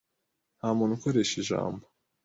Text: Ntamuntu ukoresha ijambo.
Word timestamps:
Ntamuntu 0.57 0.93
ukoresha 0.95 1.35
ijambo. 1.43 1.83